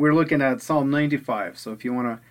we're 0.00 0.14
looking 0.14 0.40
at 0.40 0.62
Psalm 0.62 0.90
95. 0.90 1.58
So 1.58 1.72
if 1.72 1.84
you 1.84 1.92
want 1.92 2.08
to 2.08 2.24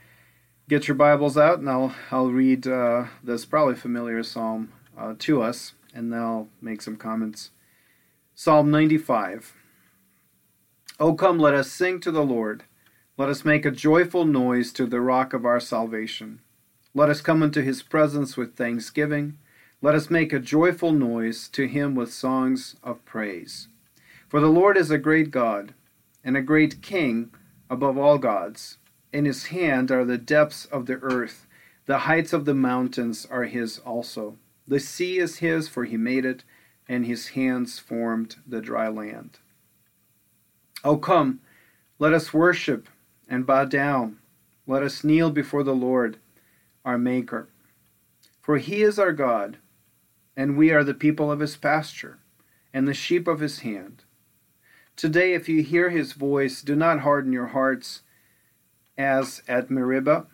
get 0.67 0.87
your 0.87 0.95
Bibles 0.95 1.37
out, 1.37 1.59
and 1.59 1.69
I'll 1.69 1.93
I'll 2.09 2.31
read 2.31 2.65
uh, 2.65 3.05
this 3.23 3.45
probably 3.45 3.75
familiar 3.75 4.23
psalm 4.23 4.73
uh, 4.97 5.13
to 5.19 5.43
us, 5.43 5.73
and 5.93 6.11
then 6.11 6.19
I'll 6.19 6.47
make 6.61 6.81
some 6.81 6.95
comments. 6.95 7.51
Psalm 8.33 8.71
95. 8.71 9.53
Oh, 10.99 11.13
come, 11.13 11.37
let 11.37 11.53
us 11.53 11.71
sing 11.71 11.99
to 11.99 12.09
the 12.09 12.23
Lord. 12.23 12.63
Let 13.17 13.29
us 13.29 13.45
make 13.45 13.65
a 13.65 13.71
joyful 13.71 14.25
noise 14.25 14.71
to 14.73 14.87
the 14.87 14.99
rock 14.99 15.33
of 15.33 15.45
our 15.45 15.59
salvation. 15.59 16.39
Let 16.95 17.09
us 17.09 17.21
come 17.21 17.43
into 17.43 17.61
his 17.61 17.83
presence 17.83 18.35
with 18.35 18.55
thanksgiving. 18.55 19.37
Let 19.79 19.93
us 19.93 20.09
make 20.09 20.33
a 20.33 20.39
joyful 20.39 20.91
noise 20.91 21.47
to 21.49 21.67
him 21.67 21.93
with 21.93 22.11
songs 22.11 22.77
of 22.83 23.05
praise. 23.05 23.67
For 24.27 24.39
the 24.39 24.47
Lord 24.47 24.75
is 24.75 24.89
a 24.89 24.97
great 24.97 25.29
God, 25.29 25.75
and 26.23 26.35
a 26.35 26.41
great 26.41 26.81
King 26.81 27.31
above 27.69 27.97
all 27.97 28.17
gods. 28.17 28.77
In 29.11 29.25
his 29.25 29.47
hand 29.47 29.91
are 29.91 30.05
the 30.05 30.17
depths 30.17 30.65
of 30.65 30.85
the 30.85 30.99
earth, 31.01 31.47
the 31.85 31.99
heights 31.99 32.33
of 32.33 32.45
the 32.45 32.53
mountains 32.53 33.25
are 33.25 33.45
his 33.45 33.79
also. 33.79 34.37
The 34.67 34.79
sea 34.79 35.17
is 35.17 35.37
his, 35.37 35.67
for 35.67 35.85
he 35.85 35.97
made 35.97 36.23
it, 36.23 36.43
and 36.87 37.05
his 37.05 37.29
hands 37.29 37.79
formed 37.79 38.35
the 38.45 38.61
dry 38.61 38.87
land. 38.87 39.39
O 40.83 40.97
come, 40.97 41.39
let 41.97 42.13
us 42.13 42.31
worship 42.31 42.87
and 43.27 43.47
bow 43.47 43.65
down. 43.65 44.19
Let 44.67 44.83
us 44.83 45.03
kneel 45.03 45.31
before 45.31 45.63
the 45.63 45.73
Lord, 45.73 46.17
our 46.85 46.99
Maker. 46.99 47.49
For 48.39 48.59
he 48.59 48.83
is 48.83 48.99
our 48.99 49.11
God, 49.11 49.57
and 50.37 50.57
we 50.57 50.71
are 50.71 50.83
the 50.83 50.93
people 50.93 51.31
of 51.31 51.39
his 51.39 51.57
pasture, 51.57 52.19
and 52.71 52.87
the 52.87 52.93
sheep 52.93 53.27
of 53.27 53.39
his 53.39 53.59
hand. 53.61 54.03
Today, 54.99 55.33
if 55.33 55.47
you 55.47 55.63
hear 55.63 55.89
his 55.91 56.11
voice, 56.11 56.61
do 56.61 56.75
not 56.75 56.99
harden 56.99 57.31
your 57.31 57.45
hearts 57.45 58.01
as 58.97 59.41
at 59.47 59.71
Meribah, 59.71 60.27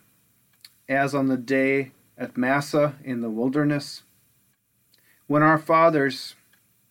as 0.88 1.14
on 1.14 1.28
the 1.28 1.36
day 1.36 1.92
at 2.18 2.36
Massah 2.36 2.96
in 3.04 3.20
the 3.20 3.30
wilderness, 3.30 4.02
when 5.28 5.44
our 5.44 5.56
fathers 5.56 6.34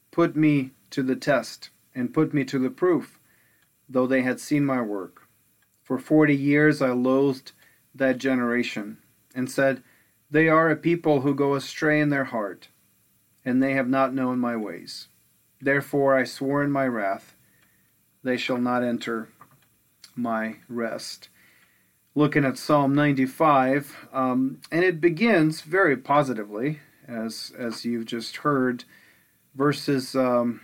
put 0.09 0.37
me 0.37 0.71
to 0.91 1.03
the 1.03 1.17
test 1.17 1.69
and 1.93 2.13
put 2.13 2.33
me 2.33 2.45
to 2.45 2.57
the 2.57 2.69
proof, 2.69 3.19
though 3.89 4.07
they 4.07 4.21
had 4.21 4.39
seen 4.39 4.63
my 4.63 4.81
work. 4.81 5.27
For 5.83 5.99
forty 5.99 6.33
years 6.33 6.81
I 6.81 6.91
loathed 6.91 7.51
that 7.93 8.19
generation, 8.19 8.99
and 9.35 9.51
said, 9.51 9.83
They 10.31 10.47
are 10.47 10.69
a 10.69 10.77
people 10.77 11.19
who 11.19 11.35
go 11.35 11.55
astray 11.55 11.99
in 11.99 12.07
their 12.07 12.23
heart, 12.23 12.69
and 13.43 13.61
they 13.61 13.73
have 13.73 13.89
not 13.89 14.13
known 14.13 14.39
my 14.39 14.55
ways. 14.55 15.09
Therefore 15.59 16.15
I 16.15 16.23
swore 16.23 16.63
in 16.63 16.71
my 16.71 16.87
wrath, 16.87 17.34
They 18.25 18.37
shall 18.37 18.57
not 18.57 18.83
enter 18.83 19.29
my 20.15 20.55
rest. 20.67 21.29
Looking 22.15 22.43
at 22.43 22.57
Psalm 22.57 22.95
95, 22.95 24.07
um, 24.11 24.61
and 24.71 24.83
it 24.83 24.99
begins 24.99 25.61
very 25.61 25.95
positively, 25.95 26.79
as 27.07 27.53
as 27.55 27.85
you've 27.85 28.07
just 28.07 28.37
heard, 28.37 28.83
verses 29.53 30.15
um, 30.15 30.61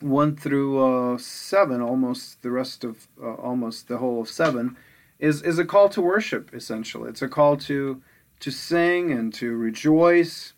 one 0.00 0.34
through 0.34 1.12
uh, 1.12 1.18
seven, 1.18 1.80
almost 1.80 2.42
the 2.42 2.50
rest 2.50 2.82
of 2.82 3.06
uh, 3.22 3.34
almost 3.34 3.86
the 3.86 3.98
whole 3.98 4.20
of 4.20 4.28
seven, 4.28 4.76
is 5.20 5.42
is 5.42 5.60
a 5.60 5.64
call 5.64 5.88
to 5.90 6.02
worship. 6.02 6.52
Essentially, 6.52 7.10
it's 7.10 7.22
a 7.22 7.28
call 7.28 7.58
to 7.58 8.02
to 8.40 8.50
sing 8.50 9.12
and 9.12 9.32
to 9.34 9.54
rejoice, 9.54 10.54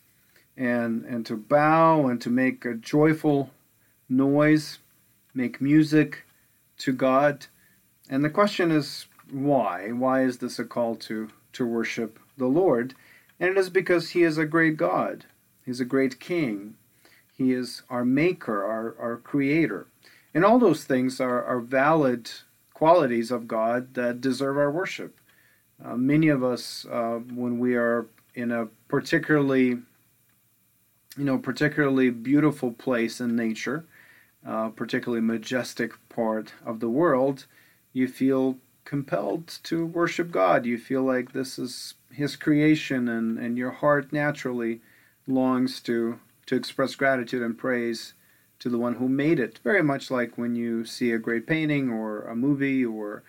and 0.56 1.04
and 1.04 1.26
to 1.26 1.36
bow 1.36 2.06
and 2.06 2.18
to 2.22 2.30
make 2.30 2.64
a 2.64 2.72
joyful 2.72 3.50
noise, 4.08 4.78
make 5.34 5.60
music 5.60 6.24
to 6.78 6.92
God. 6.92 7.46
And 8.08 8.24
the 8.24 8.30
question 8.30 8.70
is 8.70 9.06
why? 9.30 9.90
Why 9.92 10.22
is 10.22 10.38
this 10.38 10.58
a 10.58 10.64
call 10.64 10.96
to 10.96 11.28
to 11.54 11.66
worship 11.66 12.18
the 12.36 12.46
Lord? 12.46 12.94
And 13.38 13.50
it 13.50 13.58
is 13.58 13.70
because 13.70 14.10
He 14.10 14.22
is 14.22 14.38
a 14.38 14.46
great 14.46 14.76
God. 14.76 15.24
He's 15.64 15.80
a 15.80 15.84
great 15.84 16.20
King. 16.20 16.74
He 17.36 17.52
is 17.52 17.82
our 17.88 18.04
maker, 18.04 18.64
our, 18.64 18.94
our 18.98 19.16
creator. 19.16 19.86
And 20.34 20.44
all 20.44 20.58
those 20.58 20.84
things 20.84 21.20
are, 21.20 21.44
are 21.44 21.60
valid 21.60 22.30
qualities 22.72 23.30
of 23.30 23.48
God 23.48 23.94
that 23.94 24.20
deserve 24.20 24.56
our 24.56 24.70
worship. 24.70 25.18
Uh, 25.84 25.96
many 25.96 26.28
of 26.28 26.42
us, 26.42 26.86
uh, 26.90 27.20
when 27.34 27.58
we 27.58 27.74
are 27.74 28.06
in 28.34 28.50
a 28.50 28.66
particularly, 28.88 29.78
you 31.16 31.24
know, 31.24 31.38
particularly 31.38 32.10
beautiful 32.10 32.72
place 32.72 33.20
in 33.20 33.36
nature, 33.36 33.84
uh, 34.46 34.68
particularly 34.70 35.22
majestic 35.22 35.92
part 36.08 36.52
of 36.64 36.80
the 36.80 36.88
world, 36.88 37.46
you 37.92 38.08
feel 38.08 38.58
compelled 38.84 39.46
to 39.62 39.86
worship 39.86 40.30
God. 40.30 40.66
You 40.66 40.78
feel 40.78 41.02
like 41.02 41.32
this 41.32 41.58
is 41.58 41.94
His 42.10 42.36
creation, 42.36 43.08
and, 43.08 43.38
and 43.38 43.56
your 43.56 43.70
heart 43.70 44.12
naturally 44.12 44.80
longs 45.26 45.80
to 45.80 46.18
to 46.46 46.56
express 46.56 46.96
gratitude 46.96 47.42
and 47.42 47.56
praise 47.56 48.14
to 48.58 48.68
the 48.68 48.78
one 48.78 48.94
who 48.94 49.08
made 49.08 49.38
it. 49.38 49.60
Very 49.62 49.82
much 49.82 50.10
like 50.10 50.36
when 50.36 50.56
you 50.56 50.84
see 50.84 51.12
a 51.12 51.18
great 51.18 51.46
painting 51.46 51.90
or 51.90 52.22
a 52.22 52.34
movie 52.34 52.84
or 52.84 53.22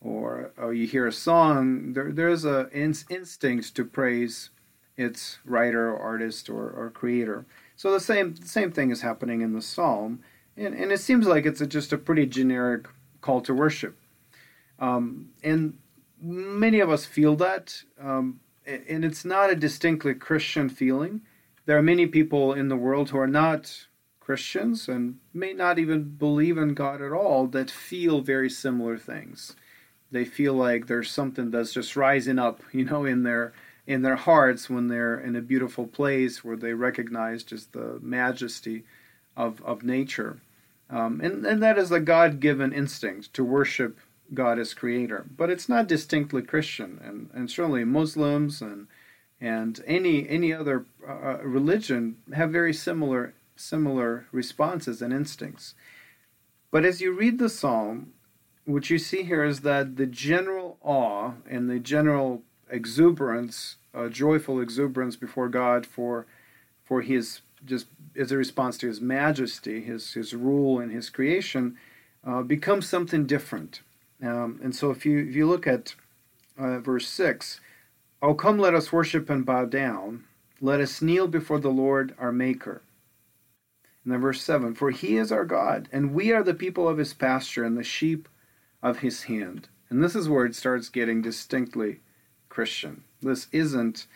or, 0.00 0.52
or 0.56 0.72
you 0.72 0.86
hear 0.86 1.06
a 1.06 1.12
song, 1.12 1.92
there, 1.92 2.10
there's 2.10 2.44
a 2.44 2.68
in, 2.72 2.94
instinct 3.10 3.74
to 3.76 3.84
praise 3.84 4.50
its 4.96 5.38
writer, 5.44 5.90
or 5.90 5.98
artist, 5.98 6.48
or, 6.48 6.70
or 6.70 6.90
creator. 6.90 7.46
So 7.76 7.90
the 7.92 8.00
same 8.00 8.36
same 8.36 8.70
thing 8.72 8.90
is 8.90 9.02
happening 9.02 9.40
in 9.40 9.52
the 9.52 9.62
psalm, 9.62 10.20
and, 10.60 10.74
and 10.74 10.92
it 10.92 11.00
seems 11.00 11.26
like 11.26 11.46
it's 11.46 11.60
a, 11.60 11.66
just 11.66 11.92
a 11.92 11.98
pretty 11.98 12.26
generic 12.26 12.86
call 13.20 13.40
to 13.42 13.54
worship. 13.54 13.96
Um, 14.78 15.30
and 15.42 15.78
many 16.20 16.80
of 16.80 16.90
us 16.90 17.04
feel 17.04 17.36
that, 17.36 17.82
um, 18.00 18.40
and 18.66 19.04
it's 19.04 19.24
not 19.24 19.50
a 19.50 19.56
distinctly 19.56 20.14
Christian 20.14 20.68
feeling 20.68 21.22
there 21.70 21.78
are 21.78 21.82
many 21.82 22.06
people 22.06 22.52
in 22.52 22.66
the 22.66 22.76
world 22.76 23.10
who 23.10 23.18
are 23.18 23.28
not 23.28 23.86
Christians 24.18 24.88
and 24.88 25.18
may 25.32 25.52
not 25.52 25.78
even 25.78 26.02
believe 26.02 26.58
in 26.58 26.74
God 26.74 27.00
at 27.00 27.12
all 27.12 27.46
that 27.46 27.70
feel 27.70 28.22
very 28.22 28.50
similar 28.50 28.98
things. 28.98 29.54
They 30.10 30.24
feel 30.24 30.54
like 30.54 30.88
there's 30.88 31.12
something 31.12 31.52
that's 31.52 31.72
just 31.72 31.94
rising 31.94 32.40
up, 32.40 32.62
you 32.72 32.84
know, 32.84 33.04
in 33.04 33.22
their 33.22 33.52
in 33.86 34.02
their 34.02 34.16
hearts 34.16 34.68
when 34.68 34.88
they're 34.88 35.18
in 35.18 35.36
a 35.36 35.40
beautiful 35.40 35.86
place 35.86 36.42
where 36.42 36.56
they 36.56 36.74
recognize 36.74 37.44
just 37.44 37.72
the 37.72 38.00
majesty 38.02 38.82
of, 39.36 39.62
of 39.62 39.84
nature. 39.84 40.38
Um, 40.90 41.20
and, 41.20 41.46
and 41.46 41.62
that 41.62 41.78
is 41.78 41.92
a 41.92 42.00
God 42.00 42.40
given 42.40 42.72
instinct 42.72 43.32
to 43.34 43.44
worship 43.44 43.98
God 44.34 44.58
as 44.58 44.74
creator. 44.74 45.26
But 45.36 45.50
it's 45.50 45.68
not 45.68 45.86
distinctly 45.86 46.42
Christian. 46.42 47.00
And, 47.02 47.30
and 47.32 47.50
certainly 47.50 47.84
Muslims 47.84 48.60
and 48.60 48.86
and 49.40 49.82
any 49.86 50.28
any 50.28 50.52
other 50.52 50.84
uh, 51.08 51.38
religion 51.42 52.16
have 52.34 52.50
very 52.50 52.74
similar 52.74 53.32
similar 53.56 54.26
responses 54.32 55.00
and 55.00 55.12
instincts. 55.12 55.74
But 56.70 56.84
as 56.84 57.00
you 57.00 57.12
read 57.12 57.38
the 57.38 57.48
psalm, 57.48 58.12
what 58.64 58.90
you 58.90 58.98
see 58.98 59.22
here 59.22 59.44
is 59.44 59.60
that 59.60 59.96
the 59.96 60.06
general 60.06 60.78
awe 60.82 61.32
and 61.48 61.68
the 61.68 61.78
general 61.78 62.42
exuberance, 62.70 63.76
uh, 63.94 64.08
joyful 64.08 64.60
exuberance 64.60 65.16
before 65.16 65.48
God 65.48 65.86
for 65.86 66.26
for 66.84 67.02
His 67.02 67.40
just 67.64 67.86
as 68.16 68.32
a 68.32 68.36
response 68.36 68.78
to 68.78 68.88
His 68.88 69.00
majesty, 69.00 69.80
His 69.80 70.12
His 70.14 70.34
rule 70.34 70.78
and 70.78 70.92
His 70.92 71.10
creation, 71.10 71.76
uh, 72.24 72.42
becomes 72.42 72.88
something 72.88 73.26
different. 73.26 73.82
Um, 74.22 74.60
and 74.62 74.74
so 74.74 74.90
if 74.90 75.06
you 75.06 75.18
if 75.18 75.34
you 75.34 75.46
look 75.46 75.66
at 75.66 75.94
uh, 76.58 76.78
verse 76.80 77.20
"Oh, 78.22 78.34
come, 78.34 78.58
let 78.58 78.74
us 78.74 78.92
worship 78.92 79.30
and 79.30 79.46
bow 79.46 79.64
down. 79.64 80.24
Let 80.60 80.80
us 80.80 81.00
kneel 81.00 81.26
before 81.26 81.58
the 81.58 81.70
Lord 81.70 82.14
our 82.18 82.32
Maker. 82.32 82.82
And 84.04 84.12
then 84.12 84.20
verse 84.20 84.42
7 84.42 84.74
For 84.74 84.90
he 84.90 85.16
is 85.16 85.32
our 85.32 85.44
God, 85.44 85.88
and 85.92 86.14
we 86.14 86.32
are 86.32 86.42
the 86.42 86.54
people 86.54 86.88
of 86.88 86.98
his 86.98 87.14
pasture 87.14 87.64
and 87.64 87.76
the 87.76 87.84
sheep 87.84 88.28
of 88.82 88.98
his 88.98 89.24
hand. 89.24 89.68
And 89.88 90.02
this 90.02 90.14
is 90.14 90.28
where 90.28 90.44
it 90.44 90.54
starts 90.54 90.88
getting 90.88 91.22
distinctly 91.22 92.00
Christian. 92.48 93.04
This 93.22 93.48
isn't 93.52 94.06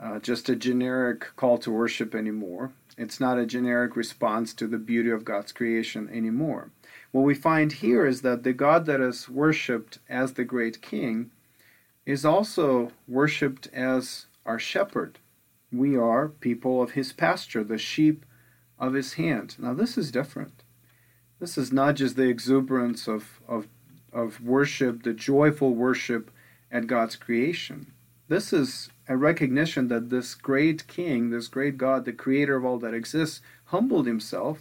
uh, 0.00 0.18
just 0.18 0.48
a 0.48 0.56
generic 0.56 1.28
call 1.36 1.58
to 1.58 1.70
worship 1.70 2.14
anymore. 2.14 2.72
It's 2.98 3.20
not 3.20 3.38
a 3.38 3.46
generic 3.46 3.96
response 3.96 4.52
to 4.54 4.66
the 4.66 4.78
beauty 4.78 5.10
of 5.10 5.24
God's 5.24 5.52
creation 5.52 6.08
anymore. 6.12 6.70
What 7.10 7.22
we 7.22 7.34
find 7.34 7.72
here 7.72 8.06
is 8.06 8.22
that 8.22 8.42
the 8.42 8.52
God 8.52 8.86
that 8.86 9.00
is 9.00 9.28
worshipped 9.28 9.98
as 10.08 10.32
the 10.32 10.44
great 10.44 10.82
king 10.82 11.30
is 12.04 12.24
also 12.24 12.92
worshipped 13.08 13.68
as 13.72 14.26
our 14.44 14.58
shepherd. 14.58 15.18
We 15.72 15.96
are 15.96 16.28
people 16.28 16.82
of 16.82 16.92
his 16.92 17.12
pasture, 17.12 17.64
the 17.64 17.78
sheep 17.78 18.26
of 18.78 18.94
his 18.94 19.14
hand. 19.14 19.56
Now, 19.58 19.74
this 19.74 19.96
is 19.96 20.10
different. 20.10 20.62
This 21.40 21.56
is 21.56 21.72
not 21.72 21.96
just 21.96 22.16
the 22.16 22.28
exuberance 22.28 23.08
of, 23.08 23.40
of, 23.48 23.68
of 24.12 24.40
worship, 24.40 25.02
the 25.02 25.14
joyful 25.14 25.74
worship 25.74 26.30
at 26.70 26.86
God's 26.86 27.16
creation. 27.16 27.92
This 28.28 28.52
is 28.52 28.90
a 29.08 29.16
recognition 29.16 29.88
that 29.88 30.10
this 30.10 30.34
great 30.34 30.86
king, 30.86 31.30
this 31.30 31.48
great 31.48 31.76
God, 31.76 32.04
the 32.04 32.12
creator 32.12 32.56
of 32.56 32.64
all 32.64 32.78
that 32.78 32.94
exists, 32.94 33.40
humbled 33.66 34.06
himself 34.06 34.60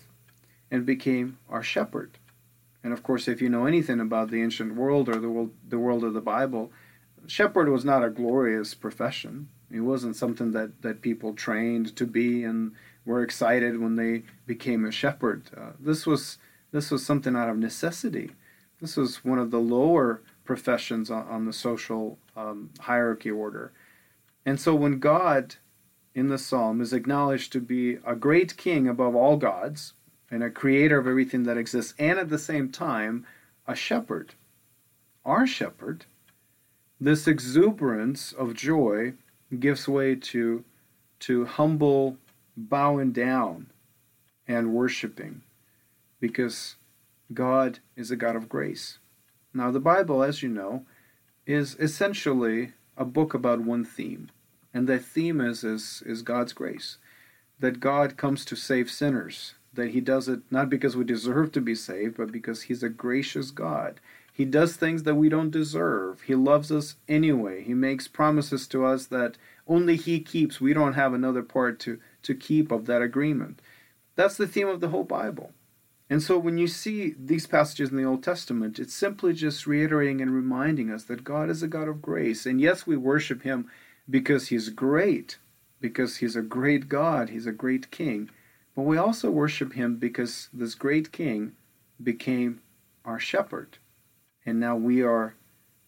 and 0.70 0.86
became 0.86 1.38
our 1.50 1.64
shepherd. 1.64 2.18
And 2.84 2.94
of 2.94 3.04
course, 3.04 3.28
if 3.28 3.42
you 3.42 3.50
know 3.50 3.66
anything 3.66 4.00
about 4.00 4.32
the 4.32 4.42
ancient 4.42 4.76
world 4.76 5.08
or 5.08 5.20
the 5.20 5.30
world, 5.30 5.52
the 5.68 5.80
world 5.80 6.04
of 6.04 6.14
the 6.14 6.22
Bible, 6.22 6.72
shepherd 7.28 7.70
was 7.70 7.86
not 7.86 8.04
a 8.04 8.10
glorious 8.10 8.74
profession. 8.74 9.50
It 9.70 9.82
wasn't 9.82 10.16
something 10.16 10.52
that, 10.52 10.82
that 10.82 11.02
people 11.02 11.34
trained 11.34 11.96
to 11.96 12.06
be 12.06 12.44
and 12.44 12.74
were 13.06 13.24
excited 13.24 13.80
when 13.80 13.96
they 13.96 14.24
became 14.46 14.86
a 14.86 14.92
shepherd. 14.92 15.44
Uh, 15.56 15.72
this 15.80 16.06
was 16.06 16.38
this 16.72 16.90
was 16.90 17.06
something 17.06 17.36
out 17.36 17.50
of 17.50 17.58
necessity. 17.58 18.32
This 18.80 18.96
was 18.96 19.26
one 19.26 19.40
of 19.40 19.52
the 19.52 19.60
lower 19.60 20.22
professions 20.46 21.12
on, 21.12 21.28
on 21.28 21.46
the 21.46 21.54
social 21.54 22.18
um, 22.36 22.70
hierarchy 22.80 23.30
order. 23.30 23.74
And 24.46 24.60
so 24.60 24.74
when 24.76 25.00
God 25.00 25.56
in 26.14 26.28
the 26.28 26.38
psalm 26.38 26.82
is 26.82 26.94
acknowledged 26.94 27.52
to 27.54 27.60
be 27.60 27.98
a 28.06 28.16
great 28.16 28.58
king 28.58 28.88
above 28.88 29.16
all 29.16 29.38
gods 29.38 29.94
and 30.30 30.44
a 30.44 30.50
creator 30.50 31.00
of 31.00 31.08
everything 31.08 31.44
that 31.44 31.58
exists, 31.58 31.94
and 32.00 32.20
at 32.20 32.30
the 32.30 32.40
same 32.40 32.70
time, 32.70 33.26
a 33.68 33.76
shepherd, 33.76 34.34
our 35.24 35.46
shepherd, 35.46 36.06
this 37.00 37.28
exuberance 37.28 38.32
of 38.32 38.54
joy 38.54 39.14
gives 39.60 39.88
way 39.88 40.16
to, 40.16 40.64
to 41.20 41.46
humble 41.46 42.18
bowing 42.56 43.12
down 43.12 43.68
and 44.48 44.74
worshiping 44.74 45.42
because 46.20 46.76
God 47.34 47.80
is 47.96 48.12
a 48.12 48.16
God 48.16 48.36
of 48.36 48.50
grace. 48.50 49.00
Now, 49.54 49.72
the 49.72 49.80
Bible, 49.80 50.24
as 50.24 50.44
you 50.44 50.50
know, 50.50 50.86
is 51.46 51.76
essentially 51.80 52.74
a 53.02 53.06
book 53.06 53.34
about 53.34 53.62
one 53.62 53.84
theme, 53.84 54.30
and 54.76 54.88
that 54.88 55.04
theme 55.04 55.42
is, 55.42 55.64
is, 55.64 56.04
is 56.06 56.22
God's 56.22 56.54
grace. 56.54 56.98
That 57.60 57.80
God 57.80 58.16
comes 58.16 58.46
to 58.46 58.56
save 58.56 58.92
sinners, 58.92 59.56
that 59.74 59.90
He 59.90 60.02
does 60.02 60.30
it 60.30 60.42
not 60.52 60.70
because 60.70 60.96
we 60.96 61.04
deserve 61.04 61.52
to 61.54 61.62
be 61.62 61.74
saved, 61.74 62.18
but 62.18 62.32
because 62.32 62.64
He's 62.64 62.84
a 62.84 62.90
gracious 62.90 63.50
God. 63.50 64.00
He 64.32 64.46
does 64.46 64.76
things 64.76 65.02
that 65.04 65.16
we 65.16 65.30
don't 65.30 65.50
deserve. 65.50 66.22
He 66.22 66.36
loves 66.36 66.72
us 66.72 66.96
anyway. 67.10 67.64
He 67.64 67.74
makes 67.74 68.08
promises 68.08 68.68
to 68.68 68.86
us 68.86 69.08
that 69.08 69.36
only 69.68 69.96
He 69.96 70.20
keeps. 70.20 70.62
We 70.62 70.74
don't 70.74 70.94
have 70.94 71.16
another 71.16 71.42
part 71.42 71.80
to, 71.80 72.00
to 72.22 72.36
keep 72.36 72.72
of 72.72 72.86
that 72.86 73.02
agreement. 73.02 73.64
That's 74.16 74.38
the 74.38 74.48
theme 74.48 74.68
of 74.68 74.80
the 74.80 74.90
whole 74.90 75.06
Bible. 75.06 75.54
And 76.12 76.22
so 76.22 76.38
when 76.38 76.58
you 76.58 76.68
see 76.68 77.16
these 77.18 77.48
passages 77.48 77.90
in 77.90 77.96
the 77.96 78.04
Old 78.04 78.22
Testament, 78.22 78.80
it's 78.80 78.94
simply 78.94 79.32
just 79.32 79.66
reiterating 79.66 80.20
and 80.20 80.30
reminding 80.30 80.92
us 80.92 81.06
that 81.06 81.24
God 81.24 81.50
is 81.50 81.64
a 81.64 81.70
God 81.70 81.88
of 81.88 82.02
grace. 82.02 82.46
And 82.46 82.60
yes, 82.60 82.86
we 82.86 82.98
worship 82.98 83.44
Him 83.44 83.70
because 84.10 84.50
He's 84.50 84.68
great, 84.68 85.38
because 85.80 86.18
He's 86.18 86.36
a 86.36 86.42
great 86.42 86.90
God, 86.90 87.30
He's 87.30 87.46
a 87.46 87.54
great 87.54 87.92
King. 87.92 88.30
But 88.76 88.82
we 88.82 88.98
also 88.98 89.32
worship 89.32 89.72
Him 89.72 89.96
because 89.96 90.50
this 90.52 90.76
great 90.76 91.14
King 91.14 91.54
became 92.04 92.60
our 93.06 93.18
shepherd. 93.18 93.78
And 94.46 94.60
now 94.60 94.76
we 94.76 95.02
are 95.02 95.36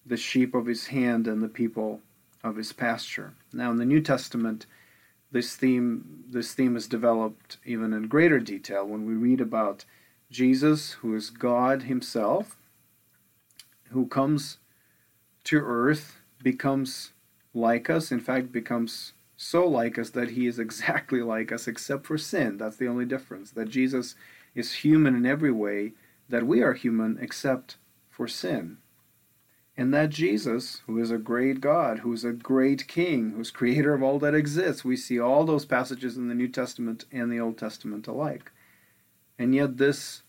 the 0.06 0.16
sheep 0.16 0.56
of 0.56 0.68
His 0.68 0.88
hand 0.88 1.28
and 1.28 1.44
the 1.44 1.50
people 1.50 2.00
of 2.46 2.56
His 2.56 2.72
pasture. 2.72 3.34
Now, 3.52 3.72
in 3.72 3.78
the 3.78 3.84
New 3.84 4.00
Testament, 4.00 4.68
this 5.34 5.58
theme 5.58 6.24
this 6.30 6.54
theme 6.54 6.78
is 6.78 6.88
developed 6.88 7.58
even 7.66 7.92
in 7.92 8.08
greater 8.08 8.40
detail 8.40 8.88
when 8.88 9.06
we 9.06 9.16
read 9.16 9.42
about 9.42 9.84
Jesus, 10.34 10.94
who 10.94 11.16
is 11.16 11.30
God 11.30 11.84
Himself, 11.84 12.58
who 13.92 14.08
comes 14.08 14.58
to 15.44 15.60
earth, 15.60 16.18
becomes 16.42 17.12
like 17.54 17.88
us, 17.88 18.12
in 18.12 18.20
fact, 18.20 18.52
becomes 18.52 19.14
so 19.38 19.68
like 19.68 20.00
us 20.00 20.10
that 20.10 20.32
He 20.32 20.48
is 20.48 20.58
exactly 20.66 21.22
like 21.22 21.52
us, 21.52 21.68
except 21.68 22.08
for 22.08 22.18
sin. 22.18 22.58
That's 22.58 22.78
the 22.78 22.88
only 22.88 23.06
difference. 23.06 23.52
That 23.52 23.70
Jesus 23.70 24.16
is 24.56 24.74
human 24.74 25.16
in 25.16 25.28
every 25.28 25.52
way, 25.52 25.94
that 26.28 26.48
we 26.48 26.64
are 26.64 26.74
human 26.74 27.20
except 27.22 27.78
for 28.10 28.28
sin. 28.28 28.80
And 29.78 29.94
that 29.94 30.10
Jesus, 30.10 30.82
who 30.88 30.98
is 30.98 31.12
a 31.12 31.20
great 31.20 31.62
God, 31.62 32.00
who 32.00 32.12
is 32.12 32.24
a 32.24 32.34
great 32.34 32.88
King, 32.88 33.34
who's 33.36 33.52
creator 33.52 33.94
of 33.94 34.02
all 34.02 34.18
that 34.18 34.34
exists, 34.34 34.84
we 34.84 34.98
see 34.98 35.20
all 35.20 35.46
those 35.46 35.66
passages 35.66 36.18
in 36.18 36.28
the 36.28 36.36
New 36.36 36.48
Testament 36.48 37.06
and 37.12 37.32
the 37.32 37.40
Old 37.40 37.60
Testament 37.60 38.08
alike. 38.08 38.52
And 39.38 39.54
yet, 39.56 39.78
this, 39.78 40.24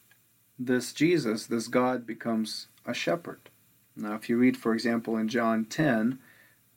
this 0.58 0.92
Jesus, 0.92 1.46
this 1.46 1.68
God, 1.68 2.06
becomes 2.06 2.68
a 2.86 2.94
shepherd. 2.94 3.50
Now, 3.96 4.14
if 4.14 4.28
you 4.28 4.36
read, 4.36 4.56
for 4.56 4.74
example, 4.74 5.16
in 5.16 5.28
John 5.28 5.64
10, 5.64 6.18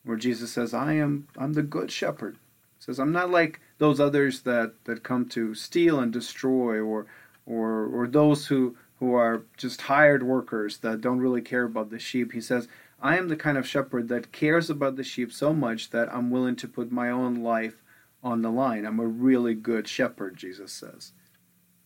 where 0.03 0.17
Jesus 0.17 0.51
says, 0.51 0.73
I 0.73 0.93
am 0.93 1.27
I'm 1.37 1.53
the 1.53 1.63
good 1.63 1.91
shepherd. 1.91 2.35
He 2.77 2.83
says, 2.83 2.99
I'm 2.99 3.11
not 3.11 3.29
like 3.31 3.59
those 3.77 3.99
others 3.99 4.41
that, 4.41 4.73
that 4.85 5.03
come 5.03 5.27
to 5.29 5.55
steal 5.55 5.99
and 5.99 6.13
destroy, 6.13 6.79
or, 6.79 7.07
or, 7.45 7.85
or 7.85 8.07
those 8.07 8.47
who, 8.47 8.77
who 8.99 9.13
are 9.13 9.43
just 9.57 9.81
hired 9.81 10.23
workers 10.23 10.77
that 10.79 11.01
don't 11.01 11.19
really 11.19 11.41
care 11.41 11.63
about 11.63 11.89
the 11.89 11.99
sheep. 11.99 12.33
He 12.33 12.41
says, 12.41 12.67
I 13.01 13.17
am 13.17 13.27
the 13.27 13.35
kind 13.35 13.57
of 13.57 13.67
shepherd 13.67 14.07
that 14.09 14.31
cares 14.31 14.69
about 14.69 14.95
the 14.95 15.03
sheep 15.03 15.31
so 15.31 15.53
much 15.53 15.91
that 15.91 16.13
I'm 16.13 16.31
willing 16.31 16.55
to 16.57 16.67
put 16.67 16.91
my 16.91 17.09
own 17.09 17.43
life 17.43 17.83
on 18.23 18.41
the 18.41 18.49
line. 18.49 18.85
I'm 18.85 18.99
a 18.99 19.05
really 19.05 19.53
good 19.53 19.87
shepherd, 19.87 20.37
Jesus 20.37 20.71
says. 20.71 21.13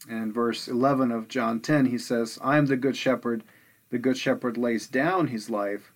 And 0.09 0.33
verse 0.33 0.67
11 0.67 1.11
of 1.11 1.27
John 1.27 1.59
10, 1.59 1.85
he 1.87 1.97
says, 1.97 2.39
I 2.41 2.57
am 2.57 2.65
the 2.65 2.77
good 2.77 2.97
shepherd. 2.97 3.43
The 3.91 3.99
good 3.99 4.17
shepherd 4.17 4.57
lays 4.57 4.87
down 4.87 5.27
his 5.27 5.49
life 5.49 5.91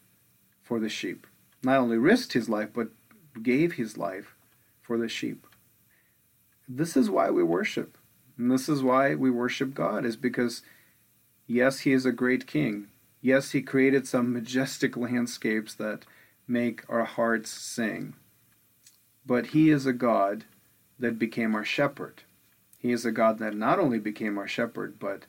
for 0.61 0.79
the 0.79 0.89
sheep. 0.89 1.25
Not 1.63 1.79
only 1.79 1.97
risked 1.97 2.33
his 2.33 2.47
life, 2.47 2.69
but 2.73 2.89
gave 3.41 3.73
his 3.73 3.97
life 3.97 4.35
for 4.81 4.97
the 4.97 5.09
sheep. 5.09 5.47
This 6.67 6.95
is 6.95 7.09
why 7.09 7.31
we 7.31 7.43
worship. 7.43 7.97
And 8.37 8.51
this 8.51 8.69
is 8.69 8.83
why 8.83 9.15
we 9.15 9.31
worship 9.31 9.73
God, 9.73 10.05
is 10.05 10.15
because, 10.15 10.61
yes, 11.47 11.79
he 11.79 11.93
is 11.93 12.05
a 12.05 12.11
great 12.11 12.45
king. 12.45 12.87
Yes, 13.21 13.51
he 13.51 13.61
created 13.61 14.07
some 14.07 14.33
majestic 14.33 14.95
landscapes 14.97 15.73
that 15.75 16.05
make 16.47 16.83
our 16.89 17.05
hearts 17.05 17.49
sing. 17.49 18.13
But 19.25 19.47
he 19.47 19.71
is 19.71 19.85
a 19.85 19.93
God 19.93 20.45
that 20.99 21.17
became 21.17 21.55
our 21.55 21.65
shepherd. 21.65 22.23
He 22.85 22.91
is 22.91 23.03
a 23.03 23.11
God 23.11 23.39
that 23.39 23.55
not 23.55 23.79
only 23.79 23.97
became 23.97 24.37
our 24.37 24.47
shepherd, 24.47 24.99
but 24.99 25.25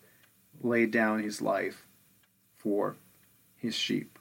laid 0.61 0.91
down 0.91 1.23
his 1.23 1.41
life 1.41 1.87
for 2.55 2.97
his 3.56 3.75
sheep. 3.75 4.19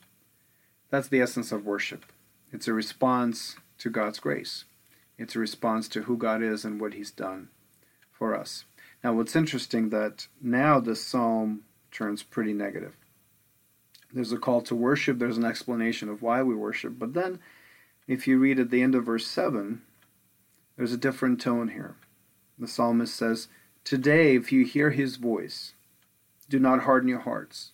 That's 0.89 1.09
the 1.09 1.19
essence 1.19 1.51
of 1.51 1.65
worship. 1.65 2.05
It's 2.53 2.69
a 2.69 2.73
response 2.73 3.57
to 3.79 3.89
God's 3.89 4.21
grace. 4.21 4.63
It's 5.17 5.35
a 5.35 5.39
response 5.39 5.89
to 5.89 6.03
who 6.03 6.15
God 6.15 6.41
is 6.41 6.63
and 6.63 6.79
what 6.79 6.93
he's 6.93 7.11
done 7.11 7.49
for 8.09 8.33
us. 8.33 8.63
Now, 9.03 9.11
what's 9.11 9.35
interesting 9.35 9.89
that 9.89 10.27
now 10.41 10.79
the 10.79 10.95
psalm 10.95 11.65
turns 11.91 12.23
pretty 12.23 12.53
negative. 12.53 12.95
There's 14.13 14.31
a 14.31 14.37
call 14.37 14.61
to 14.61 14.75
worship, 14.75 15.19
there's 15.19 15.37
an 15.37 15.43
explanation 15.43 16.07
of 16.07 16.21
why 16.21 16.41
we 16.41 16.55
worship, 16.55 16.97
but 16.97 17.13
then 17.13 17.39
if 18.07 18.29
you 18.29 18.39
read 18.39 18.61
at 18.61 18.69
the 18.69 18.81
end 18.81 18.95
of 18.95 19.03
verse 19.03 19.27
7, 19.27 19.81
there's 20.77 20.93
a 20.93 20.97
different 20.97 21.41
tone 21.41 21.67
here. 21.67 21.97
The 22.57 22.67
psalmist 22.67 23.15
says, 23.15 23.47
Today, 23.83 24.35
if 24.35 24.51
you 24.51 24.65
hear 24.65 24.91
his 24.91 25.17
voice, 25.17 25.73
do 26.49 26.59
not 26.59 26.81
harden 26.81 27.09
your 27.09 27.19
hearts. 27.19 27.71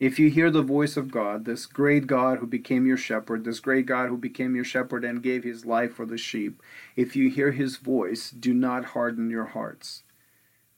If 0.00 0.18
you 0.18 0.30
hear 0.30 0.50
the 0.50 0.62
voice 0.62 0.96
of 0.96 1.12
God, 1.12 1.44
this 1.44 1.64
great 1.64 2.08
God 2.08 2.38
who 2.38 2.46
became 2.46 2.86
your 2.86 2.96
shepherd, 2.96 3.44
this 3.44 3.60
great 3.60 3.86
God 3.86 4.08
who 4.08 4.16
became 4.16 4.56
your 4.56 4.64
shepherd 4.64 5.04
and 5.04 5.22
gave 5.22 5.44
his 5.44 5.64
life 5.64 5.94
for 5.94 6.04
the 6.04 6.18
sheep, 6.18 6.60
if 6.96 7.14
you 7.14 7.30
hear 7.30 7.52
his 7.52 7.76
voice, 7.76 8.30
do 8.30 8.52
not 8.52 8.86
harden 8.86 9.30
your 9.30 9.44
hearts. 9.44 10.02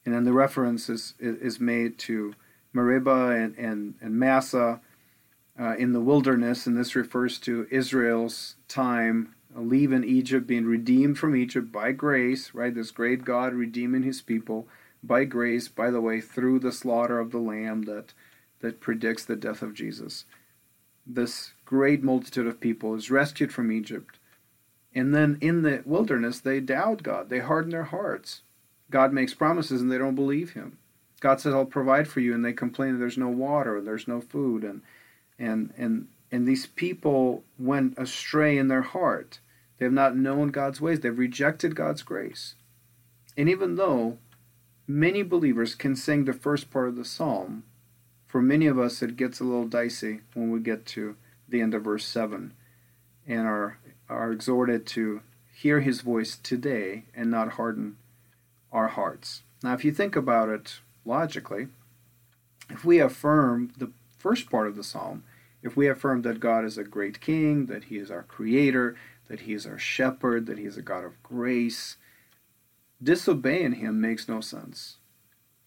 And 0.05 0.13
then 0.13 0.25
the 0.25 0.33
reference 0.33 0.89
is, 0.89 1.15
is 1.19 1.59
made 1.59 1.97
to 1.99 2.35
Meribah 2.71 3.31
and, 3.31 3.57
and, 3.57 3.95
and 3.99 4.13
Massah 4.13 4.81
uh, 5.59 5.75
in 5.75 5.93
the 5.93 6.01
wilderness, 6.01 6.67
and 6.67 6.77
this 6.77 6.95
refers 6.95 7.39
to 7.39 7.67
Israel's 7.71 8.57
time 8.67 9.33
Uh, 9.55 9.61
leaving 9.61 10.03
Egypt, 10.03 10.47
being 10.47 10.65
redeemed 10.65 11.17
from 11.17 11.35
Egypt 11.35 11.71
by 11.71 11.91
grace, 11.91 12.53
right? 12.53 12.73
This 12.73 12.91
great 12.91 13.23
God 13.23 13.53
redeeming 13.53 14.03
his 14.03 14.21
people 14.21 14.67
by 15.03 15.23
grace, 15.23 15.67
by 15.67 15.91
the 15.91 16.01
way, 16.01 16.19
through 16.19 16.59
the 16.59 16.71
slaughter 16.71 17.19
of 17.19 17.31
the 17.31 17.37
lamb 17.39 17.83
that, 17.83 18.13
that 18.59 18.81
predicts 18.81 19.23
the 19.23 19.35
death 19.35 19.61
of 19.61 19.73
Jesus. 19.73 20.25
This 21.05 21.53
great 21.65 22.03
multitude 22.03 22.47
of 22.47 22.59
people 22.59 22.95
is 22.95 23.11
rescued 23.11 23.53
from 23.53 23.71
Egypt. 23.71 24.17
And 24.93 25.13
then 25.13 25.37
in 25.41 25.61
the 25.61 25.83
wilderness, 25.85 26.39
they 26.39 26.59
doubt 26.59 27.03
God. 27.03 27.29
They 27.29 27.39
harden 27.39 27.71
their 27.71 27.83
hearts. 27.83 28.41
God 28.89 29.13
makes 29.13 29.33
promises 29.33 29.81
and 29.81 29.91
they 29.91 29.97
don't 29.97 30.15
believe 30.15 30.53
him. 30.53 30.77
God 31.19 31.39
says, 31.41 31.53
I'll 31.53 31.65
provide 31.65 32.07
for 32.07 32.19
you, 32.19 32.33
and 32.33 32.43
they 32.43 32.53
complain 32.53 32.93
that 32.93 32.99
there's 32.99 33.17
no 33.17 33.29
water, 33.29 33.81
there's 33.81 34.07
no 34.07 34.21
food, 34.21 34.63
and 34.63 34.81
and 35.39 35.73
and 35.77 36.07
and 36.31 36.47
these 36.47 36.65
people 36.65 37.43
went 37.57 37.97
astray 37.97 38.57
in 38.57 38.67
their 38.67 38.81
heart. 38.83 39.39
They 39.77 39.85
have 39.85 39.93
not 39.93 40.15
known 40.15 40.49
God's 40.49 40.79
ways. 40.79 40.99
They've 40.99 41.17
rejected 41.17 41.75
God's 41.75 42.03
grace. 42.03 42.55
And 43.37 43.49
even 43.49 43.75
though 43.75 44.17
many 44.87 45.23
believers 45.23 45.75
can 45.75 45.95
sing 45.95 46.25
the 46.25 46.33
first 46.33 46.71
part 46.71 46.87
of 46.87 46.95
the 46.95 47.05
psalm, 47.05 47.63
for 48.25 48.41
many 48.41 48.67
of 48.67 48.79
us 48.79 49.01
it 49.01 49.17
gets 49.17 49.39
a 49.39 49.43
little 49.43 49.67
dicey 49.67 50.21
when 50.33 50.51
we 50.51 50.59
get 50.59 50.85
to 50.87 51.15
the 51.47 51.61
end 51.61 51.73
of 51.73 51.83
verse 51.83 52.05
7 52.05 52.53
and 53.27 53.47
are, 53.47 53.77
are 54.09 54.31
exhorted 54.31 54.85
to 54.85 55.21
hear 55.53 55.79
his 55.79 56.01
voice 56.01 56.37
today 56.37 57.05
and 57.15 57.31
not 57.31 57.53
harden 57.53 57.97
our 58.71 58.89
hearts. 58.89 59.41
Now, 59.63 59.73
if 59.73 59.85
you 59.85 59.91
think 59.91 60.15
about 60.15 60.49
it 60.49 60.79
logically, 61.05 61.67
if 62.69 62.83
we 62.83 62.99
affirm 62.99 63.71
the 63.77 63.91
first 64.17 64.49
part 64.49 64.67
of 64.67 64.75
the 64.75 64.83
psalm, 64.83 65.23
if 65.63 65.75
we 65.75 65.87
affirm 65.87 66.21
that 66.23 66.39
God 66.39 66.65
is 66.65 66.77
a 66.77 66.83
great 66.83 67.21
king, 67.21 67.67
that 67.67 67.85
he 67.85 67.97
is 67.97 68.11
our 68.11 68.23
creator, 68.23 68.95
that 69.27 69.41
he 69.41 69.53
is 69.53 69.65
our 69.65 69.77
shepherd, 69.77 70.45
that 70.45 70.57
he 70.57 70.65
is 70.65 70.77
a 70.77 70.81
God 70.81 71.03
of 71.03 71.21
grace, 71.23 71.97
disobeying 73.01 73.73
him 73.73 73.99
makes 73.99 74.27
no 74.27 74.41
sense. 74.41 74.97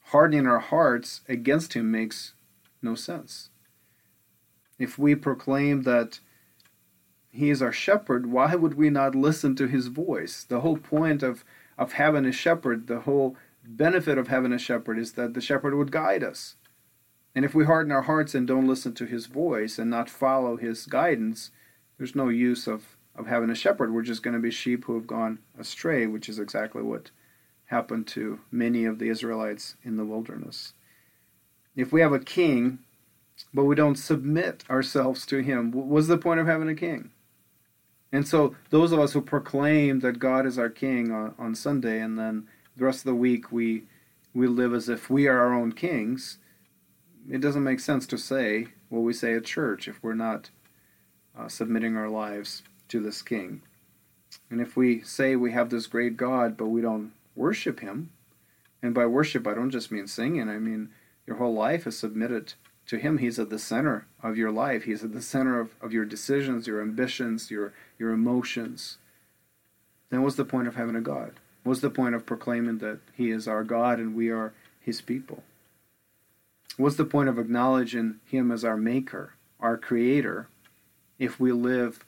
Hardening 0.05 0.47
our 0.47 0.61
hearts 0.61 1.21
against 1.29 1.75
him 1.75 1.91
makes 1.91 2.35
no 2.81 2.95
sense. 2.95 3.51
If 4.79 4.99
we 4.99 5.15
proclaim 5.15 5.83
that 5.83 6.21
he 7.31 7.51
is 7.51 7.61
our 7.61 7.73
shepherd, 7.73 8.27
why 8.27 8.55
would 8.55 8.75
we 8.75 8.91
not 8.91 9.15
listen 9.15 9.55
to 9.57 9.67
his 9.67 9.89
voice? 9.89 10.45
The 10.45 10.61
whole 10.61 10.79
point 10.79 11.23
of, 11.23 11.45
of 11.77 11.93
having 11.93 12.25
a 12.25 12.33
shepherd, 12.33 12.87
the 12.87 13.01
whole 13.01 13.37
benefit 13.65 14.19
of 14.19 14.29
having 14.29 14.53
a 14.53 14.59
shepherd 14.59 14.99
is 14.99 15.13
that 15.13 15.35
the 15.35 15.41
shepherd 15.41 15.75
would 15.75 15.93
guide 15.93 16.25
us. 16.25 16.57
And 17.35 17.45
if 17.45 17.55
we 17.55 17.67
harden 17.67 17.93
our 17.93 18.03
hearts 18.03 18.35
and 18.35 18.47
don't 18.47 18.67
listen 18.67 18.95
to 18.95 19.07
his 19.07 19.27
voice 19.27 19.79
and 19.79 19.91
not 19.91 20.11
follow 20.11 20.57
his 20.57 20.87
guidance, 20.87 21.51
there's 21.97 22.15
no 22.15 22.29
use 22.29 22.67
of, 22.67 22.97
of 23.19 23.27
having 23.27 23.51
a 23.51 23.55
shepherd. 23.55 23.93
We're 23.93 24.03
just 24.03 24.23
going 24.23 24.35
to 24.35 24.41
be 24.41 24.51
sheep 24.51 24.85
who 24.85 24.95
have 24.95 25.07
gone 25.07 25.41
astray, 25.59 26.07
which 26.07 26.29
is 26.29 26.39
exactly 26.39 26.83
what 26.83 27.11
happened 27.67 28.07
to 28.07 28.41
many 28.51 28.85
of 28.85 28.99
the 28.99 29.09
Israelites 29.09 29.77
in 29.83 29.97
the 29.97 30.05
wilderness. 30.05 30.73
If 31.77 31.93
we 31.93 32.01
have 32.01 32.13
a 32.13 32.21
king, 32.21 32.79
but 33.53 33.65
we 33.65 33.75
don't 33.75 33.97
submit 33.97 34.65
ourselves 34.71 35.27
to 35.27 35.41
him, 35.41 35.73
what's 35.73 36.07
the 36.07 36.17
point 36.17 36.41
of 36.41 36.47
having 36.47 36.69
a 36.69 36.75
king? 36.75 37.11
And 38.11 38.27
so, 38.27 38.55
those 38.71 38.93
of 38.93 39.01
us 39.01 39.13
who 39.13 39.21
proclaim 39.21 40.01
that 40.01 40.19
God 40.19 40.47
is 40.47 40.59
our 40.59 40.71
king 40.71 41.13
on, 41.13 41.35
on 41.39 41.55
Sunday, 41.55 42.01
and 42.01 42.19
then 42.19 42.49
the 42.75 42.87
rest 42.87 43.01
of 43.01 43.05
the 43.05 43.15
week 43.15 43.53
we 43.53 43.83
we 44.33 44.47
live 44.47 44.73
as 44.73 44.89
if 44.89 45.11
we 45.11 45.27
are 45.27 45.39
our 45.39 45.53
own 45.53 45.73
kings, 45.73 46.39
it 47.31 47.41
doesn't 47.41 47.65
make 47.65 47.81
sense 47.81 48.07
to 48.07 48.17
say 48.17 48.69
what 48.89 49.01
we 49.01 49.13
say 49.13 49.35
at 49.35 49.45
church 49.45 49.89
if 49.89 50.03
we're 50.03 50.15
not 50.15 50.51
uh, 51.39 51.49
submitting 51.49 51.97
our 51.97 52.09
lives 52.09 52.63
to 52.89 53.01
this 53.01 53.23
king. 53.23 53.63
And 54.51 54.61
if 54.61 54.77
we 54.77 55.01
say 55.03 55.37
we 55.37 55.53
have 55.53 55.71
this 55.71 55.87
great 55.87 56.17
God, 56.17 56.57
but 56.57 56.67
we 56.67 56.81
don't 56.81 57.13
worship 57.35 57.81
him, 57.81 58.11
and 58.83 58.95
by 58.95 59.07
worship 59.07 59.47
I 59.47 59.55
don't 59.55 59.71
just 59.71 59.91
mean 59.91 60.07
singing, 60.07 60.49
I 60.49 60.59
mean 60.59 60.91
your 61.27 61.37
whole 61.37 61.55
life 61.55 61.87
is 61.87 61.99
submitted 61.99 62.55
to 62.87 62.97
him. 62.97 63.19
He's 63.19 63.39
at 63.39 63.51
the 63.51 63.59
center 63.59 64.07
of 64.23 64.37
your 64.37 64.51
life. 64.51 64.85
He's 64.85 65.05
at 65.05 65.13
the 65.13 65.23
center 65.23 65.61
of, 65.61 65.75
of 65.81 65.93
your 65.93 66.05
decisions, 66.05 66.67
your 66.67 66.81
ambitions, 66.81 67.51
your 67.51 67.73
your 67.99 68.13
emotions. 68.13 68.99
Then 70.11 70.23
what's 70.23 70.37
the 70.37 70.45
point 70.45 70.69
of 70.69 70.77
having 70.77 70.97
a 70.97 71.01
God? 71.01 71.35
What's 71.65 71.81
the 71.81 71.91
point 71.91 72.15
of 72.15 72.25
proclaiming 72.25 72.79
that 72.79 73.01
he 73.15 73.31
is 73.31 73.47
our 73.47 73.63
God 73.63 73.99
and 73.99 74.17
we 74.17 74.31
are 74.31 74.55
his 74.81 75.03
people? 75.03 75.43
What's 76.79 76.97
the 76.97 77.05
point 77.05 77.29
of 77.29 77.39
acknowledging 77.39 78.21
him 78.25 78.51
as 78.51 78.65
our 78.65 78.77
maker, 78.77 79.35
our 79.61 79.77
creator, 79.77 80.49
if 81.19 81.39
we 81.39 81.53
live 81.53 82.05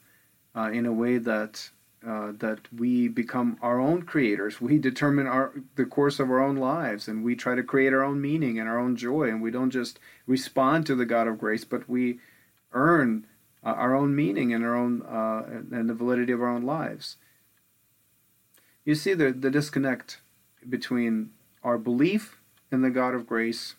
uh, 0.55 0.71
in 0.73 0.87
a 0.87 0.93
way 0.93 1.19
that 1.19 1.71
uh, 2.07 2.33
that 2.39 2.61
we 2.75 3.09
become 3.09 3.59
our 3.61 3.79
own 3.79 4.03
creators. 4.03 4.61
We 4.61 4.79
determine 4.79 5.27
our 5.27 5.53
the 5.77 5.85
course 5.85 6.19
of 6.19 6.31
our 6.31 6.41
own 6.41 6.57
lives, 6.57 7.09
and 7.09 7.23
we 7.23 7.37
try 7.37 7.55
to 7.55 7.63
create 7.63 7.93
our 7.93 8.03
own 8.03 8.21
meaning 8.21 8.59
and 8.59 8.69
our 8.69 8.79
own 8.79 8.97
joy. 8.97 9.29
And 9.29 9.43
we 9.43 9.51
don't 9.51 9.71
just 9.71 9.99
respond 10.27 10.87
to 10.87 10.95
the 10.95 11.05
God 11.05 11.29
of 11.29 11.39
grace, 11.39 11.65
but 11.65 11.89
we 11.89 12.19
earn 12.73 13.27
uh, 13.63 13.73
our 13.73 13.95
own 13.95 14.17
meaning 14.17 14.55
and 14.55 14.65
our 14.65 14.75
own 14.75 15.03
uh, 15.03 15.43
and 15.71 15.89
the 15.89 15.95
validity 15.95 16.33
of 16.33 16.41
our 16.41 16.49
own 16.49 16.63
lives. 16.63 17.17
You 18.85 18.95
see 18.95 19.15
the 19.15 19.33
the 19.33 19.51
disconnect 19.51 20.21
between 20.69 21.31
our 21.63 21.79
belief 21.79 22.39
in 22.73 22.83
the 22.83 22.91
God 22.91 23.15
of 23.15 23.27
grace 23.27 23.75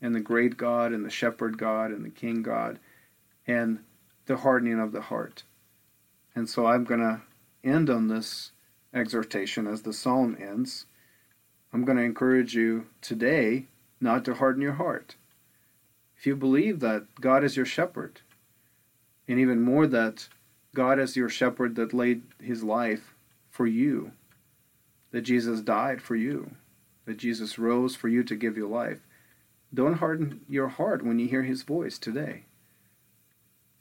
and 0.00 0.14
the 0.14 0.20
great 0.20 0.56
God 0.56 0.92
and 0.92 1.04
the 1.04 1.10
shepherd 1.10 1.58
God 1.58 1.90
and 1.90 2.04
the 2.04 2.10
king 2.10 2.42
God 2.42 2.78
and 3.46 3.80
the 4.26 4.38
hardening 4.38 4.78
of 4.78 4.92
the 4.92 5.02
heart. 5.02 5.42
And 6.34 6.48
so 6.48 6.66
I'm 6.66 6.84
going 6.84 7.00
to 7.00 7.20
end 7.62 7.88
on 7.88 8.08
this 8.08 8.52
exhortation 8.92 9.66
as 9.66 9.82
the 9.82 9.92
psalm 9.92 10.36
ends. 10.40 10.86
I'm 11.72 11.84
going 11.84 11.98
to 11.98 12.04
encourage 12.04 12.54
you 12.54 12.86
today 13.00 13.66
not 14.00 14.24
to 14.24 14.34
harden 14.34 14.62
your 14.62 14.74
heart. 14.74 15.16
If 16.16 16.26
you 16.26 16.36
believe 16.36 16.80
that 16.80 17.06
God 17.20 17.44
is 17.44 17.56
your 17.56 17.66
shepherd, 17.66 18.20
and 19.26 19.38
even 19.38 19.60
more 19.60 19.86
that 19.86 20.28
God 20.74 20.98
is 20.98 21.16
your 21.16 21.28
shepherd 21.28 21.76
that 21.76 21.94
laid 21.94 22.22
his 22.40 22.62
life 22.62 23.14
for 23.50 23.66
you, 23.66 24.12
that 25.12 25.22
Jesus 25.22 25.60
died 25.60 26.02
for 26.02 26.16
you, 26.16 26.52
that 27.04 27.16
Jesus 27.16 27.58
rose 27.58 27.94
for 27.94 28.08
you 28.08 28.22
to 28.24 28.36
give 28.36 28.56
you 28.56 28.68
life, 28.68 29.00
don't 29.72 29.98
harden 29.98 30.40
your 30.48 30.68
heart 30.68 31.04
when 31.04 31.18
you 31.18 31.28
hear 31.28 31.42
his 31.42 31.62
voice 31.62 31.98
today. 31.98 32.44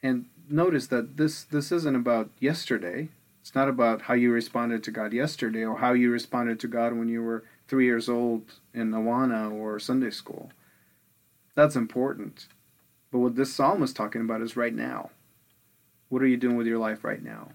And 0.01 0.25
notice 0.49 0.87
that 0.87 1.17
this 1.17 1.43
this 1.43 1.71
isn't 1.71 1.95
about 1.95 2.29
yesterday. 2.39 3.09
It's 3.41 3.55
not 3.55 3.67
about 3.67 4.03
how 4.03 4.13
you 4.13 4.31
responded 4.31 4.83
to 4.83 4.91
God 4.91 5.11
yesterday 5.11 5.65
or 5.65 5.79
how 5.79 5.93
you 5.93 6.09
responded 6.09 6.59
to 6.61 6.67
God 6.67 6.93
when 6.93 7.09
you 7.09 7.21
were 7.21 7.43
three 7.67 7.85
years 7.85 8.07
old 8.07 8.53
in 8.73 8.91
Awana 8.91 9.51
or 9.51 9.79
Sunday 9.79 10.11
school. 10.11 10.51
That's 11.55 11.75
important. 11.75 12.47
But 13.11 13.19
what 13.19 13.35
this 13.35 13.53
psalm 13.53 13.83
is 13.83 13.93
talking 13.93 14.21
about 14.21 14.41
is 14.41 14.55
right 14.55 14.73
now. 14.73 15.11
What 16.09 16.21
are 16.21 16.27
you 16.27 16.37
doing 16.37 16.57
with 16.57 16.67
your 16.67 16.79
life 16.79 17.03
right 17.03 17.21
now? 17.21 17.51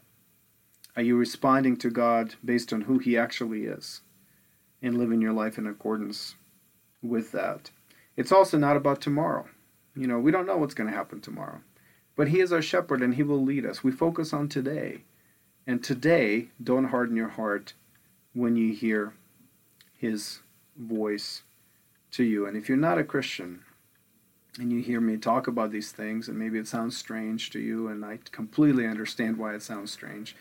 Are 0.94 1.02
you 1.02 1.16
responding 1.16 1.76
to 1.78 1.90
God 1.90 2.34
based 2.44 2.72
on 2.72 2.82
who 2.82 2.98
He 2.98 3.16
actually 3.16 3.64
is 3.64 4.02
and 4.82 4.98
living 4.98 5.20
your 5.20 5.32
life 5.32 5.56
in 5.56 5.66
accordance 5.66 6.34
with 7.02 7.32
that? 7.32 7.70
It's 8.16 8.32
also 8.32 8.58
not 8.58 8.76
about 8.76 9.00
tomorrow. 9.00 9.46
You 9.94 10.06
know, 10.06 10.18
we 10.18 10.30
don't 10.30 10.46
know 10.46 10.56
what's 10.56 10.74
going 10.74 10.90
to 10.90 10.96
happen 10.96 11.20
tomorrow. 11.20 11.60
But 12.18 12.28
He 12.28 12.40
is 12.40 12.52
our 12.52 12.60
shepherd 12.60 13.00
and 13.00 13.14
He 13.14 13.22
will 13.22 13.42
lead 13.42 13.64
us. 13.64 13.84
We 13.84 13.92
focus 13.92 14.32
on 14.32 14.48
today. 14.48 15.02
And 15.68 15.84
today, 15.84 16.48
don't 16.60 16.86
harden 16.86 17.14
your 17.14 17.28
heart 17.28 17.74
when 18.34 18.56
you 18.56 18.74
hear 18.74 19.14
His 19.96 20.40
voice 20.76 21.42
to 22.10 22.24
you. 22.24 22.44
And 22.44 22.56
if 22.56 22.68
you're 22.68 22.76
not 22.76 22.98
a 22.98 23.04
Christian 23.04 23.60
and 24.58 24.72
you 24.72 24.82
hear 24.82 25.00
me 25.00 25.16
talk 25.16 25.46
about 25.46 25.70
these 25.70 25.92
things, 25.92 26.26
and 26.26 26.36
maybe 26.36 26.58
it 26.58 26.66
sounds 26.66 26.96
strange 26.96 27.50
to 27.50 27.60
you, 27.60 27.86
and 27.86 28.04
I 28.04 28.18
completely 28.32 28.84
understand 28.84 29.36
why 29.36 29.54
it 29.54 29.62
sounds 29.62 29.92
strange, 29.92 30.34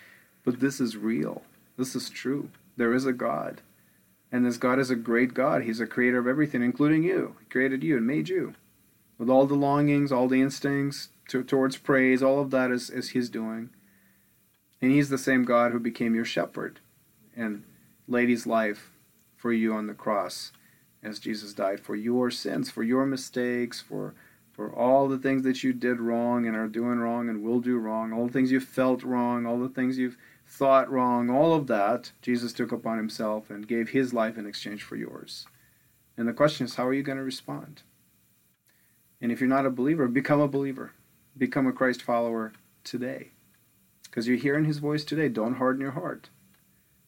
but 0.43 0.59
this 0.59 0.81
is 0.81 0.97
real. 0.97 1.43
This 1.77 1.95
is 1.95 2.09
true. 2.09 2.49
There 2.75 2.95
is 2.95 3.05
a 3.05 3.13
God. 3.13 3.61
And 4.31 4.43
this 4.43 4.57
God 4.57 4.79
is 4.79 4.89
a 4.89 4.95
great 4.95 5.35
God. 5.35 5.61
He's 5.61 5.79
a 5.79 5.85
creator 5.85 6.17
of 6.17 6.25
everything, 6.25 6.63
including 6.63 7.03
you. 7.03 7.35
He 7.39 7.45
created 7.45 7.83
you 7.83 7.97
and 7.97 8.07
made 8.07 8.29
you. 8.29 8.55
With 9.17 9.29
all 9.29 9.45
the 9.45 9.55
longings, 9.55 10.11
all 10.11 10.27
the 10.27 10.41
instincts 10.41 11.09
to, 11.29 11.43
towards 11.43 11.77
praise, 11.77 12.21
all 12.21 12.39
of 12.39 12.51
that 12.51 12.71
is, 12.71 12.89
is 12.89 13.09
His 13.09 13.29
doing. 13.29 13.69
And 14.81 14.91
He's 14.91 15.09
the 15.09 15.17
same 15.17 15.43
God 15.43 15.71
who 15.71 15.79
became 15.79 16.15
your 16.15 16.25
shepherd 16.25 16.79
and 17.35 17.63
laid 18.07 18.29
His 18.29 18.45
life 18.45 18.91
for 19.35 19.51
you 19.51 19.73
on 19.73 19.87
the 19.87 19.93
cross 19.93 20.51
as 21.03 21.19
Jesus 21.19 21.53
died 21.53 21.79
for 21.79 21.95
your 21.95 22.31
sins, 22.31 22.69
for 22.69 22.83
your 22.83 23.05
mistakes, 23.05 23.81
for 23.81 24.15
for 24.57 24.73
all 24.73 25.07
the 25.07 25.19
things 25.19 25.43
that 25.43 25.63
you 25.63 25.71
did 25.71 25.99
wrong 25.99 26.47
and 26.47 26.57
are 26.57 26.67
doing 26.67 26.97
wrong 26.97 27.29
and 27.29 27.43
will 27.43 27.59
do 27.59 27.77
wrong, 27.77 28.11
all 28.11 28.25
the 28.25 28.33
things 28.33 28.51
you 28.51 28.59
felt 28.59 29.03
wrong, 29.03 29.45
all 29.45 29.59
the 29.59 29.69
things 29.69 29.99
you've 29.99 30.17
thought 30.47 30.89
wrong, 30.89 31.29
all 31.29 31.53
of 31.53 31.67
that, 31.67 32.11
Jesus 32.23 32.53
took 32.53 32.71
upon 32.71 32.97
himself 32.97 33.51
and 33.51 33.67
gave 33.67 33.89
his 33.89 34.15
life 34.15 34.35
in 34.35 34.47
exchange 34.47 34.81
for 34.81 34.95
yours. 34.95 35.45
And 36.17 36.27
the 36.27 36.33
question 36.33 36.65
is, 36.65 36.73
how 36.73 36.87
are 36.87 36.93
you 36.93 37.03
going 37.03 37.19
to 37.19 37.23
respond? 37.23 37.83
And 39.21 39.31
if 39.31 39.39
you're 39.39 39.49
not 39.49 39.65
a 39.65 39.71
believer, 39.71 40.07
become 40.07 40.39
a 40.39 40.47
believer. 40.47 40.93
Become 41.37 41.67
a 41.67 41.73
Christ 41.73 42.01
follower 42.01 42.53
today. 42.83 43.31
Because 44.03 44.27
you're 44.27 44.37
hearing 44.37 44.65
his 44.65 44.79
voice 44.79 45.03
today. 45.03 45.29
Don't 45.29 45.55
harden 45.55 45.81
your 45.81 45.91
heart. 45.91 46.29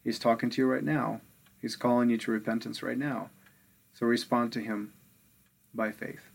He's 0.03 0.19
talking 0.19 0.49
to 0.49 0.61
you 0.61 0.67
right 0.67 0.83
now. 0.83 1.21
He's 1.61 1.75
calling 1.75 2.09
you 2.09 2.17
to 2.17 2.31
repentance 2.31 2.81
right 2.81 2.97
now. 2.97 3.29
So 3.93 4.05
respond 4.05 4.53
to 4.53 4.61
him 4.61 4.93
by 5.73 5.91
faith. 5.91 6.28